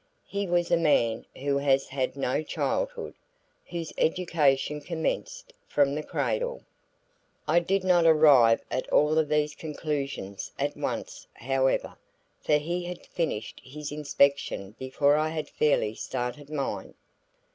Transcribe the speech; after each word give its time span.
He 0.25 0.47
was 0.47 0.71
a 0.71 0.77
man 0.77 1.27
who 1.37 1.59
has 1.59 1.89
had 1.89 2.17
no 2.17 2.41
childhood, 2.41 3.13
whose 3.69 3.93
education 3.99 4.81
commenced 4.81 5.53
from 5.67 5.93
the 5.93 6.01
cradle. 6.01 6.63
I 7.47 7.59
did 7.59 7.83
not 7.83 8.07
arrive 8.07 8.63
at 8.71 8.89
all 8.89 9.19
of 9.19 9.29
these 9.29 9.53
conclusions 9.53 10.51
at 10.57 10.75
once, 10.75 11.27
however, 11.35 11.99
for 12.39 12.57
he 12.57 12.85
had 12.85 13.05
finished 13.05 13.61
his 13.63 13.91
inspection 13.91 14.73
before 14.79 15.17
I 15.17 15.29
had 15.29 15.47
fairly 15.47 15.93
started 15.93 16.49
mine. 16.49 16.95